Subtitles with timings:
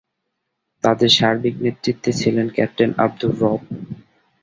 [0.83, 3.61] তাদের সার্বিক নেতৃত্বে ছিলেন ক্যাপ্টেন আবদুর রব।